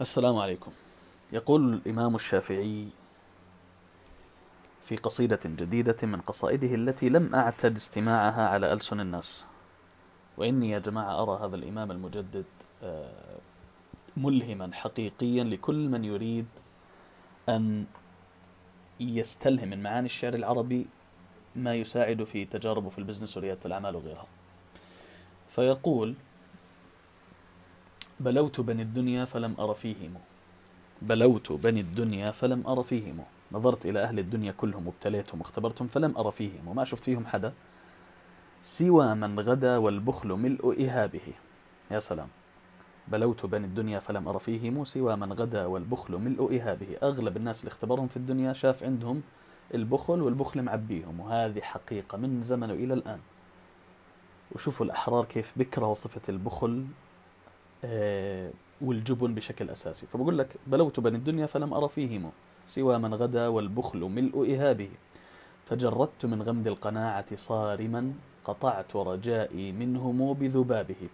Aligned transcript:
السلام 0.00 0.36
عليكم. 0.36 0.72
يقول 1.32 1.74
الإمام 1.74 2.14
الشافعي 2.14 2.88
في 4.82 4.96
قصيدة 4.96 5.38
جديدة 5.44 5.96
من 6.02 6.20
قصائده 6.20 6.74
التي 6.74 7.08
لم 7.08 7.34
أعتد 7.34 7.76
استماعها 7.76 8.48
على 8.48 8.72
ألسن 8.72 9.00
الناس. 9.00 9.44
وإني 10.36 10.70
يا 10.70 10.78
جماعة 10.78 11.22
أرى 11.22 11.46
هذا 11.46 11.56
الإمام 11.56 11.90
المجدد 11.90 12.44
آه، 12.82 13.38
ملهما 14.16 14.70
حقيقيا 14.72 15.44
لكل 15.44 15.88
من 15.88 16.04
يريد 16.04 16.46
أن 17.48 17.86
يستلهم 19.00 19.68
من 19.68 19.82
معاني 19.82 20.06
الشعر 20.06 20.34
العربي 20.34 20.86
ما 21.56 21.74
يساعد 21.74 22.24
في 22.24 22.44
تجاربه 22.44 22.88
في 22.88 22.98
البزنس 22.98 23.36
وريادة 23.36 23.60
الأعمال 23.64 23.96
وغيرها. 23.96 24.26
فيقول 25.48 26.14
بلوت 28.20 28.60
بني 28.60 28.82
الدنيا 28.82 29.24
فلم 29.24 29.54
أر 29.60 29.74
فيهم. 29.74 30.14
بلوت 31.02 31.52
بني 31.52 31.80
الدنيا 31.80 32.30
فلم 32.30 32.66
أر 32.66 32.82
فيهم. 32.82 33.20
نظرت 33.52 33.86
إلى 33.86 34.02
أهل 34.02 34.18
الدنيا 34.18 34.52
كلهم 34.52 34.86
وابتليتهم 34.86 35.40
واختبرتهم 35.40 35.88
فلم 35.88 36.18
أر 36.18 36.30
فيهم. 36.30 36.68
وما 36.68 36.84
شفت 36.84 37.04
فيهم 37.04 37.26
حدا 37.26 37.52
سوى 38.62 39.14
من 39.14 39.40
غدا 39.40 39.76
والبخل 39.76 40.28
ملء 40.28 40.84
إهابه. 40.84 41.32
يا 41.90 41.98
سلام. 41.98 42.28
بلوت 43.08 43.46
بني 43.46 43.66
الدنيا 43.66 43.98
فلم 43.98 44.28
أر 44.28 44.38
فيهم. 44.38 44.84
سوى 44.84 45.16
من 45.16 45.32
غدا 45.32 45.66
والبخل 45.66 46.14
ملء 46.14 46.56
إهابه. 46.56 46.96
أغلب 47.02 47.36
الناس 47.36 47.60
اللي 47.60 47.68
اختبرهم 47.68 48.08
في 48.08 48.16
الدنيا 48.16 48.52
شاف 48.52 48.82
عندهم 48.82 49.22
البخل 49.74 50.22
والبخل 50.22 50.62
معبيهم. 50.62 51.20
وهذه 51.20 51.60
حقيقة 51.60 52.18
من 52.18 52.42
زمن 52.42 52.70
إلى 52.70 52.94
الآن. 52.94 53.20
وشوفوا 54.52 54.86
الأحرار 54.86 55.24
كيف 55.24 55.52
بكرهوا 55.56 55.94
صفة 55.94 56.22
البخل 56.28 56.86
والجبن 58.80 59.34
بشكل 59.34 59.70
أساسي. 59.70 60.06
فبقول 60.06 60.38
لك 60.38 60.56
بلوت 60.66 61.00
بني 61.00 61.16
الدنيا 61.16 61.46
فلم 61.46 61.74
أرى 61.74 61.88
فيهم 61.88 62.30
سوى 62.66 62.98
من 62.98 63.14
غدا 63.14 63.48
والبخل 63.48 63.98
ملء 63.98 64.54
إهابه. 64.54 64.90
فجردت 65.66 66.26
من 66.26 66.42
غمد 66.42 66.66
القناعة 66.66 67.36
صارما 67.36 68.12
قطعت 68.44 68.96
رجائي 68.96 69.72
منهم 69.72 70.32
بذبابه. 70.32 71.08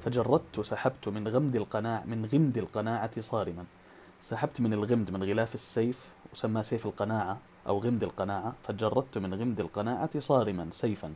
فجردت 0.00 0.60
سحبت 0.60 1.08
من 1.08 1.28
غمد 1.28 1.56
القناع 1.56 2.04
من 2.04 2.26
غمد 2.26 2.58
القناعة 2.58 3.20
صارما. 3.20 3.64
سحبت 4.20 4.60
من 4.60 4.72
الغمد 4.72 5.10
من 5.10 5.22
غلاف 5.22 5.54
السيف 5.54 6.12
وسماه 6.32 6.62
سيف 6.62 6.86
القناعة 6.86 7.38
أو 7.68 7.78
غمد 7.78 8.02
القناعة. 8.02 8.54
فجردت 8.62 9.18
من 9.18 9.34
غمد 9.34 9.60
القناعة 9.60 10.18
صارما 10.18 10.68
سيفا. 10.70 11.12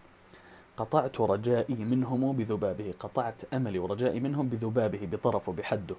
قطعت 0.81 1.21
رجائي 1.21 1.75
منهم 1.75 2.33
بذبابه 2.33 2.95
قطعت 2.99 3.55
أملي 3.55 3.79
ورجائي 3.79 4.21
منهم 4.21 4.49
بذبابه 4.49 5.09
بطرفه 5.13 5.53
بحده. 5.53 5.97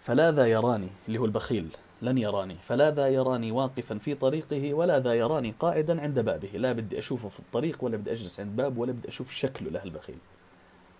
فلا 0.00 0.32
ذا 0.32 0.46
يراني 0.46 0.88
اللي 1.08 1.18
هو 1.18 1.24
البخيل 1.24 1.68
لن 2.02 2.18
يراني. 2.18 2.56
فلا 2.62 2.90
ذا 2.90 3.08
يراني 3.08 3.52
واقفا 3.52 3.98
في 3.98 4.14
طريقه 4.14 4.74
ولا 4.74 4.98
ذا 5.00 5.14
يراني 5.14 5.54
قاعدا 5.60 6.00
عند 6.00 6.18
بابه. 6.18 6.48
لا 6.48 6.72
بدي 6.72 6.98
أشوفه 6.98 7.28
في 7.28 7.40
الطريق 7.40 7.84
ولا 7.84 7.96
بدي 7.96 8.12
أجلس 8.12 8.40
عند 8.40 8.56
باب 8.56 8.78
ولا 8.78 8.92
بدي 8.92 9.08
أشوف 9.08 9.32
شكله 9.32 9.70
له 9.70 9.84
البخيل. 9.84 10.18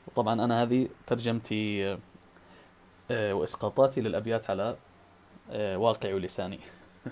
وطبعا 0.07 0.45
أنا 0.45 0.63
هذه 0.63 0.89
ترجمتي 1.07 1.97
آه، 3.11 3.35
وإسقاطاتي 3.35 4.01
للأبيات 4.01 4.51
على 4.51 4.77
آه، 5.51 5.79
واقع 5.79 6.11
لساني. 6.11 6.61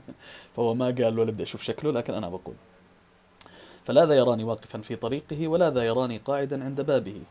فهو 0.57 0.75
ما 0.75 0.87
قال 0.87 1.19
ولا 1.19 1.31
بدي 1.31 1.43
أشوف 1.43 1.63
شكله 1.63 1.93
لكن 1.93 2.15
أنا 2.15 2.29
بقول. 2.29 2.55
فلا 3.87 4.07
ذا 4.07 4.15
يراني 4.15 4.45
واقفا 4.45 4.81
في 4.81 4.97
طريقه 4.97 5.49
ولا 5.49 5.71
ذا 5.71 5.83
يراني 5.83 6.19
قاعدا 6.19 6.65
عند 6.65 6.81
بابه. 6.81 7.23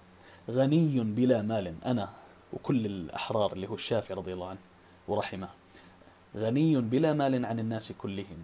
غني 0.49 0.99
بلا 0.99 1.41
مال 1.41 1.75
أنا 1.85 2.09
وكل 2.53 2.85
الأحرار 2.85 3.53
اللي 3.53 3.67
هو 3.67 3.75
الشافعي 3.75 4.17
رضي 4.17 4.33
الله 4.33 4.47
عنه 4.47 4.59
ورحمه. 5.07 5.49
غني 6.35 6.81
بلا 6.81 7.13
مال 7.13 7.45
عن 7.45 7.59
الناس 7.59 7.91
كلهم. 7.91 8.43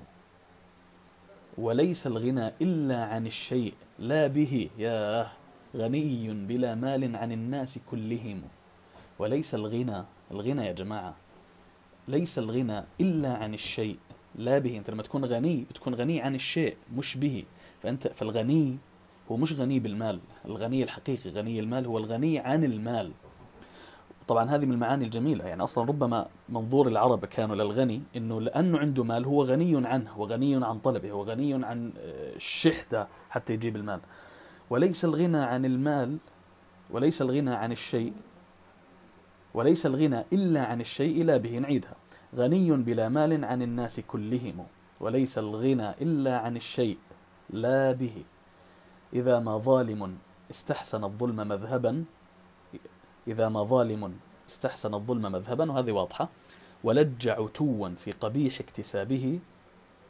وليس 1.57 2.07
الغنى 2.07 2.51
إلا 2.61 3.05
عن 3.05 3.27
الشيء 3.27 3.73
لا 3.99 4.27
به. 4.27 4.69
يا 4.77 5.29
غني 5.75 6.33
بلا 6.47 6.75
مال 6.75 7.15
عن 7.15 7.31
الناس 7.31 7.79
كلهم. 7.91 8.41
وليس 9.19 9.55
الغنى 9.55 10.03
الغنى 10.31 10.65
يا 10.65 10.71
جماعة 10.71 11.15
ليس 12.07 12.39
الغنى 12.39 12.83
إلا 13.01 13.33
عن 13.33 13.53
الشيء 13.53 13.97
لا 14.35 14.59
به. 14.59 14.77
أنت 14.77 14.89
لما 14.89 15.03
تكون 15.03 15.25
غني 15.25 15.65
بتكون 15.69 15.95
غني 15.95 16.21
عن 16.21 16.35
الشيء 16.35 16.75
مش 16.95 17.17
به. 17.17 17.43
فأنت 17.83 18.07
فالغني 18.07 18.77
هو 19.31 19.37
مش 19.37 19.53
غني 19.53 19.79
بالمال. 19.79 20.19
الغني 20.45 20.83
الحقيقي 20.83 21.29
غني 21.29 21.59
المال 21.59 21.85
هو 21.85 21.97
الغني 21.97 22.39
عن 22.39 22.63
المال. 22.63 23.11
طبعا 24.27 24.49
هذه 24.49 24.65
من 24.65 24.71
المعاني 24.71 25.05
الجميلة. 25.05 25.45
يعني 25.45 25.63
أصلا 25.63 25.85
ربما 25.85 26.27
منظور 26.49 26.87
العرب 26.87 27.25
كانوا 27.25 27.55
للغني 27.55 28.01
أنه 28.15 28.41
لأنه 28.41 28.77
عنده 28.77 29.03
مال 29.03 29.25
هو 29.25 29.43
غني 29.43 29.87
عنه 29.87 30.19
وغني 30.19 30.65
عن 30.65 30.79
طلبه 30.79 31.13
وغني 31.13 31.53
عن 31.53 31.93
آه، 31.99 32.35
الشحدة 32.35 33.07
حتى 33.29 33.53
يجيب 33.53 33.75
المال. 33.75 33.99
وليس 34.69 35.05
الغنى 35.05 35.37
عن 35.37 35.65
المال 35.65 36.17
وليس 36.89 37.21
الغنى 37.21 37.53
عن 37.53 37.71
الشيء 37.71 38.13
وليس 39.53 39.85
الغنى 39.85 40.25
إلا 40.33 40.65
عن 40.65 40.81
الشيء 40.81 41.23
لا 41.23 41.37
به 41.37 41.57
نعيدها. 41.57 41.95
غني 42.35 42.71
بلا 42.71 43.09
مال 43.09 43.45
عن 43.45 43.61
الناس 43.61 43.99
كلهم 43.99 44.65
وليس 44.99 45.37
الغنى 45.37 45.89
إلا 45.89 46.37
عن 46.37 46.55
الشيء. 46.55 46.97
لا 47.51 47.91
به. 47.91 48.23
إذا 49.13 49.39
ما 49.39 49.57
ظالم 49.57 50.17
استحسن 50.51 51.03
الظلم 51.03 51.35
مذهبا 51.35 52.05
إذا 53.27 53.49
ما 53.49 53.63
ظالم 53.63 54.19
استحسن 54.49 54.93
الظلم 54.93 55.21
مذهبا 55.21 55.71
وهذه 55.71 55.91
واضحة. 55.91 56.29
ولج 56.83 57.27
عتوا 57.27 57.89
في 57.89 58.11
قبيح 58.11 58.59
اكتسابه 58.59 59.39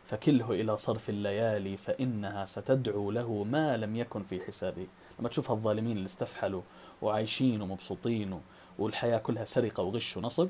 فكله 0.05 0.51
إلى 0.51 0.77
صرف 0.77 1.09
الليالي 1.09 1.77
فإنها 1.77 2.45
ستدعو 2.45 3.11
له 3.11 3.43
ما 3.43 3.77
لم 3.77 3.95
يكن 3.95 4.23
في 4.23 4.41
حسابه. 4.41 4.87
لما 5.19 5.29
تشوف 5.29 5.51
الظالمين 5.51 5.97
اللي 5.97 6.05
استفحلوا 6.05 6.61
وعايشين 7.01 7.61
ومبسوطين 7.61 8.41
والحياة 8.79 9.17
كلها 9.17 9.45
سرقة 9.45 9.83
وغش 9.83 10.17
ونصب 10.17 10.49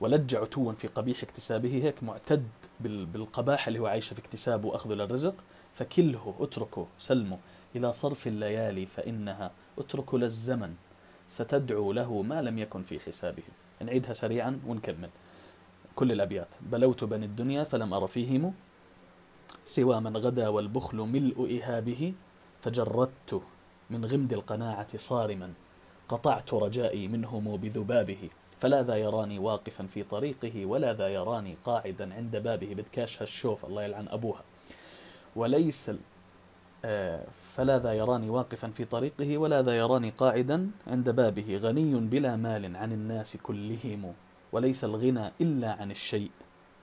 ولج 0.00 0.34
عتوا 0.34 0.72
في 0.72 0.88
قبيح 0.88 1.22
اكتسابه 1.22 1.74
هيك 1.74 2.02
معتد 2.02 2.48
بالقباحة 2.80 3.68
اللي 3.68 3.78
هو 3.78 3.86
عايشه 3.86 4.14
في 4.14 4.20
اكتسابه 4.20 4.68
وأخذه 4.68 4.94
للرزق. 4.94 5.34
فكله 5.74 6.34
اتركه 6.40 6.86
سلمه 6.98 7.38
إلى 7.76 7.92
صرف 7.92 8.26
الليالي 8.26 8.86
فإنها 8.86 9.50
اتركه 9.78 10.18
للزمن. 10.18 10.74
ستدعو 11.28 11.92
له 11.92 12.22
ما 12.22 12.42
لم 12.42 12.58
يكن 12.58 12.82
في 12.82 13.00
حسابه. 13.00 13.42
نعيدها 13.80 14.12
سريعا 14.12 14.60
ونكمل. 14.66 15.10
كل 15.96 16.12
الأبيات. 16.12 16.54
بلوت 16.60 17.04
بني 17.04 17.26
الدنيا 17.26 17.64
فلم 17.64 17.94
أر 17.94 18.06
فيهم 18.06 18.54
سوى 19.64 20.00
من 20.00 20.16
غدا 20.16 20.48
والبخل 20.48 20.96
ملء 20.96 21.60
إهابه 21.62 22.14
فجردت 22.60 23.42
من 23.90 24.04
غمد 24.04 24.32
القناعة 24.32 24.98
صارما. 24.98 25.52
قطعت 26.08 26.54
رجائي 26.54 27.08
منهم 27.08 27.56
بذبابه. 27.56 28.30
فلا 28.60 28.82
ذا 28.82 28.96
يراني 28.96 29.38
واقفا 29.38 29.86
في 29.86 30.02
طريقه 30.02 30.66
ولا 30.66 30.92
ذا 30.92 31.08
يراني 31.08 31.56
قاعدا 31.64 32.14
عند 32.14 32.36
بابه 32.36 32.74
بدكاش 32.74 33.22
هالشوف 33.22 33.64
الله 33.64 33.82
يلعن 33.82 34.08
أبوها. 34.08 34.42
وليس 35.36 35.90
آه، 36.84 37.24
فلا 37.54 37.78
ذا 37.78 37.92
يراني 37.92 38.30
واقفا 38.30 38.68
في 38.68 38.84
طريقه 38.84 39.38
ولا 39.38 39.62
ذا 39.62 39.76
يراني 39.76 40.10
قاعدا 40.10 40.70
عند 40.86 41.10
بابه. 41.10 41.56
غني 41.56 41.94
بلا 41.94 42.36
مال 42.36 42.76
عن 42.76 42.92
الناس 42.92 43.36
كلهم 43.36 44.14
وليس 44.52 44.84
الغنى 44.84 45.32
إلا 45.40 45.72
عن 45.72 45.90
الشيء 45.90 46.30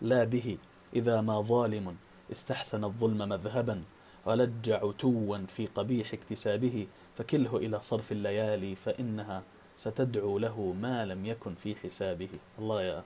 لا 0.02 0.24
به. 0.24 0.58
إذا 0.96 1.22
ما 1.22 1.42
ظالم 1.42 1.96
استحسن 2.32 2.84
الظلم 2.84 3.30
مذهبا 3.30 3.84
ولج 4.26 4.70
عتوا 4.72 5.38
في 5.48 5.66
قبيح 5.66 6.14
اكتسابه. 6.14 6.88
فكله 7.16 7.58
إلى 7.58 7.82
صرف 7.82 8.12
الليالي 8.12 8.76
فإنها 8.76 9.44
ستدعو 9.78 10.38
له 10.38 10.76
ما 10.82 11.06
لم 11.06 11.26
يكن 11.26 11.56
في 11.56 11.76
حسابه. 11.76 12.30
الله 12.60 12.82
يا 12.84 13.04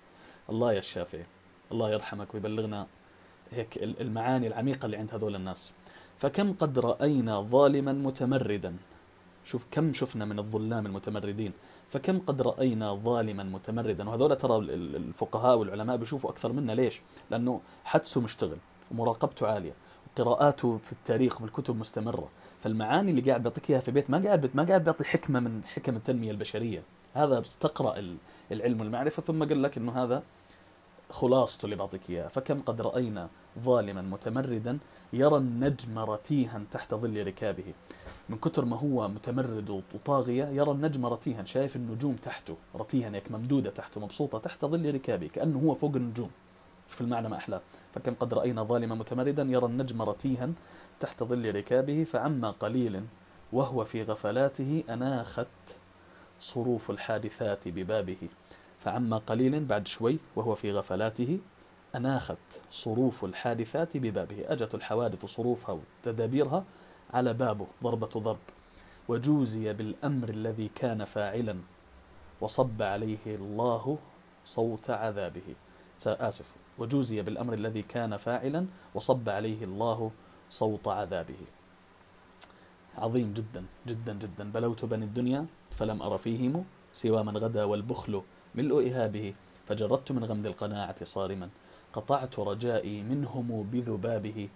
الله 0.49 0.73
يا 0.73 0.79
الشافعي. 0.79 1.25
الله 1.71 1.91
يرحمك 1.91 2.33
ويبلغنا 2.33 2.87
هيك 3.51 3.83
المعاني 3.83 4.47
العميقة 4.47 4.85
اللي 4.85 4.97
عند 4.97 5.13
هذول 5.13 5.35
الناس. 5.35 5.71
فكم 6.17 6.53
قد 6.53 6.79
رأينا 6.79 7.41
ظالما 7.41 7.93
متمردا؟ 7.93 8.75
شوف 9.45 9.65
كم 9.71 9.93
شفنا 9.93 10.25
من 10.25 10.39
الظلام 10.39 10.85
المتمردين. 10.85 11.53
فكم 11.89 12.19
قد 12.19 12.41
رأينا 12.41 12.93
ظالما 12.93 13.43
متمردا؟ 13.43 14.09
وهذول 14.09 14.35
ترى 14.35 14.57
الفقهاء 14.57 15.57
والعلماء 15.57 15.97
بيشوفوا 15.97 16.29
أكثر 16.29 16.51
منا. 16.51 16.71
ليش؟ 16.71 17.01
لأنه 17.31 17.61
حدسه 17.83 18.21
مشتغل 18.21 18.57
ومراقبته 18.91 19.47
عالية. 19.47 19.73
وقراءاته 20.07 20.77
في 20.77 20.91
التاريخ 20.91 21.35
وفي 21.35 21.45
الكتب 21.45 21.75
مستمرة. 21.75 22.29
فالمعاني 22.63 23.11
اللي 23.11 23.21
قاعد 23.21 23.43
بيعطيك 23.43 23.69
إياها 23.69 23.79
في 23.79 23.91
بيت 23.91 24.09
ما 24.09 24.17
قاعد 24.17 24.49
ما 24.53 24.63
قاعد 24.63 24.83
بيعطي 24.83 25.03
حكمة 25.03 25.39
من 25.39 25.63
حكم 25.65 25.95
التنمية 25.95 26.31
البشرية. 26.31 26.83
هذا 27.13 27.39
بس 27.39 27.57
تقرا 27.57 27.95
العلم 28.51 28.79
والمعرفة 28.79 29.21
ثم 29.21 29.43
قال 29.43 29.63
لك 29.63 29.77
إنه 29.77 30.03
هذا 30.03 30.23
خلاصته 31.09 31.65
اللي 31.65 31.75
بعطيك 31.75 32.09
إياها. 32.09 32.27
فكم 32.27 32.61
قد 32.61 32.81
رأينا 32.81 33.29
ظالما 33.59 34.01
متمردا 34.01 34.77
يرى 35.13 35.37
النجم 35.37 35.99
رتيها 35.99 36.61
تحت 36.71 36.93
ظل 36.93 37.27
ركابه. 37.27 37.73
من 38.29 38.37
كثر 38.37 38.65
ما 38.65 38.77
هو 38.77 39.07
متمرد 39.07 39.69
وطاغية 39.69 40.45
يرى 40.45 40.71
النجم 40.71 41.05
رتيها 41.05 41.43
شايف 41.45 41.75
النجوم 41.75 42.15
تحته 42.15 42.55
رتيها 42.75 43.09
هيك 43.15 43.31
ممدودة 43.31 43.69
تحته 43.69 44.01
مبسوطة 44.01 44.39
تحت 44.39 44.65
ظل 44.65 44.93
ركابه 44.93 45.27
كأنه 45.27 45.59
هو 45.59 45.73
فوق 45.75 45.95
النجوم. 45.95 46.29
شوف 46.89 47.01
المعنى 47.01 47.29
ما 47.29 47.37
أحلاه 47.37 47.61
فكم 47.93 48.13
قد 48.13 48.33
رأينا 48.33 48.63
ظالما 48.63 48.95
متمردا 48.95 49.43
يرى 49.43 49.65
النجم 49.65 50.01
رتيها 50.01 50.49
تحت 50.99 51.23
ظل 51.23 51.55
ركابه 51.55 52.03
فعما 52.03 52.51
قليل 52.51 53.05
وهو 53.53 53.85
في 53.85 54.03
غفلاته 54.03 54.83
أناخت 54.89 55.47
صروف 56.41 56.91
الحادثات 56.91 57.67
ببابه. 57.67 58.17
فعما 58.79 59.17
قليل 59.17 59.65
بعد 59.65 59.87
شوي 59.87 60.17
وهو 60.35 60.55
في 60.55 60.71
غفلاته 60.71 61.39
أناخت 61.95 62.37
صروف 62.71 63.25
الحادثات 63.25 63.97
ببابه. 63.97 64.43
أجت 64.47 64.75
الحوادث 64.75 65.25
صروفها 65.25 65.79
وتدابيرها 66.05 66.63
على 67.13 67.33
بابه 67.33 67.67
ضربة 67.83 68.07
ضرب. 68.07 68.39
وجوزي 69.07 69.73
بالأمر 69.73 70.29
الذي 70.29 70.69
كان 70.75 71.05
فاعلا 71.05 71.57
وصب 72.41 72.81
عليه 72.81 73.25
الله 73.27 73.97
صوت 74.45 74.89
عذابه. 74.89 75.55
آسف 76.07 76.45
وجوزي 76.79 77.21
بالأمر 77.21 77.53
الذي 77.53 77.81
كان 77.81 78.17
فاعلا 78.17 78.65
وصب 78.95 79.29
عليه 79.29 79.63
الله 79.63 80.11
صوت 80.49 80.87
عذابه. 80.87 81.41
عظيم 82.97 83.33
جدا 83.33 83.65
جدا 83.87 84.13
جدا. 84.13 84.51
بلوت 84.51 84.85
بني 84.85 85.05
الدنيا 85.05 85.45
فلم 85.71 86.01
أر 86.01 86.17
فيهم 86.17 86.65
سوى 86.93 87.23
من 87.23 87.37
غدا 87.37 87.63
والبخل 87.63 88.21
ملء 88.55 88.89
إهابه 88.89 89.33
فجردت 89.67 90.11
من 90.11 90.23
غمد 90.23 90.45
القناعة 90.45 91.05
صارما. 91.05 91.49
قطعت 91.93 92.39
رجائي 92.39 93.01
منهم 93.03 93.47
بذبابه 93.71 94.49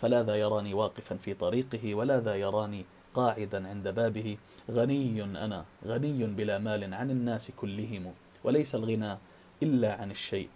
فلا 0.00 0.22
ذا 0.22 0.36
يراني 0.36 0.74
واقفا 0.74 1.16
في 1.16 1.34
طريقه 1.34 1.94
ولا 1.94 2.20
ذا 2.20 2.34
يراني 2.34 2.84
قاعدا 3.14 3.68
عند 3.68 3.88
بابه. 3.88 4.38
غني 4.70 5.22
أنا 5.22 5.64
غني 5.86 6.26
بلا 6.26 6.58
مال 6.58 6.94
عن 6.94 7.10
الناس 7.10 7.50
كلهم 7.56 8.12
وليس 8.44 8.74
الغنى 8.74 9.18
إلا 9.62 9.90
عن 10.00 10.10
الشيء. 10.10 10.48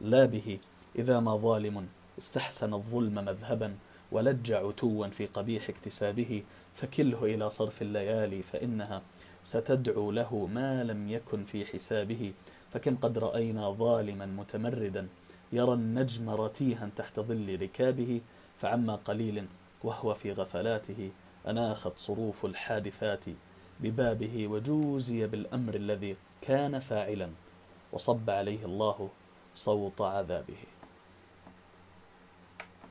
لا 0.00 0.24
به. 0.24 0.58
إذا 0.98 1.20
ما 1.20 1.36
ظالم 1.36 1.88
استحسن 2.18 2.74
الظلم 2.74 3.14
مذهبا 3.14 3.74
ولج 4.12 4.52
عتوا 4.52 5.06
في 5.06 5.26
قبيح 5.26 5.68
اكتسابه 5.68 6.42
فكله 6.74 7.24
إلى 7.24 7.50
صرف 7.50 7.82
الليالي 7.82 8.42
فإنها 8.42 9.02
ستدعو 9.44 10.10
له 10.10 10.48
ما 10.54 10.84
لم 10.84 11.08
يكن 11.08 11.44
في 11.44 11.66
حسابه. 11.66 12.32
فكم 12.72 12.96
قد 12.96 13.18
رأينا 13.18 13.70
ظالما 13.70 14.26
متمردا 14.26 15.08
يرى 15.52 15.72
النجم 15.72 16.30
رتيها 16.30 16.90
تحت 16.96 17.20
ظل 17.20 17.58
ركابه 17.62 18.20
فعما 18.58 18.94
قليل 18.94 19.46
وهو 19.84 20.14
في 20.14 20.32
غفلاته 20.32 21.10
أناخت 21.48 21.98
صروف 21.98 22.44
الحادثات 22.44 23.24
ببابه 23.80 24.46
وجوزي 24.46 25.26
بالأمر 25.26 25.74
الذي 25.74 26.16
كان 26.42 26.78
فاعلا 26.78 27.28
وصب 27.92 28.30
عليه 28.30 28.64
الله 28.64 29.08
صوت 29.54 30.00
عذابه. 30.00 30.73